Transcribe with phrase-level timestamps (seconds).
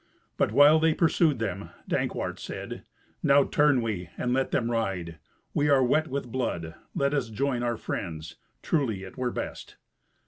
[0.35, 2.83] But while they pursued them, Dankwart said,
[3.21, 5.19] "Now turn we, and let them ride.
[5.55, 6.73] They are wet with blood.
[6.95, 8.37] Let us join our friends.
[8.63, 9.75] Truly it were best."